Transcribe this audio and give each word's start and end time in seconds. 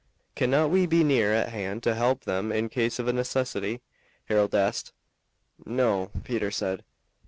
"Cannot 0.35 0.71
we 0.71 0.87
be 0.87 1.03
near 1.03 1.31
at 1.31 1.49
hand 1.49 1.83
to 1.83 1.93
help 1.93 2.23
them 2.23 2.51
in 2.51 2.69
case 2.69 2.97
of 2.97 3.07
a 3.07 3.13
necessity," 3.13 3.81
Harold 4.29 4.55
asked. 4.55 4.93
"No," 5.63 6.09
Peter 6.23 6.49
said. 6.49 6.83